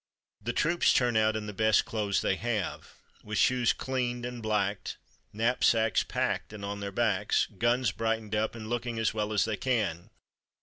The 0.41 0.51
troops 0.51 0.93
turn 0.93 1.15
out 1.15 1.35
in 1.35 1.45
the 1.45 1.53
best 1.53 1.85
clothes 1.85 2.21
they 2.21 2.35
have, 2.37 2.95
with 3.23 3.37
shoes 3.37 3.71
cleaned 3.71 4.25
and 4.25 4.41
blacked, 4.41 4.97
knapsacks 5.31 6.01
packed 6.01 6.51
and 6.53 6.65
on 6.65 6.79
their 6.79 6.91
backs, 6.91 7.45
guns 7.59 7.91
brightened 7.91 8.33
up, 8.33 8.55
and 8.55 8.67
looking 8.67 8.97
as 8.97 9.13
well 9.13 9.31
as 9.31 9.45
they 9.45 9.57
can. 9.57 10.09